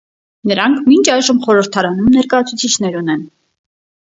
[0.51, 3.23] Նրանք մինչ այժմ խորհրդարանում ներկայացուցիչներ ունեն։